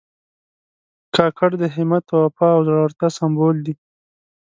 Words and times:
کاکړ 1.15 1.49
د 1.61 1.63
همت، 1.75 2.05
وفا 2.21 2.47
او 2.55 2.61
زړورتیا 2.67 3.09
سمبول 3.19 3.55
دي. 3.65 3.73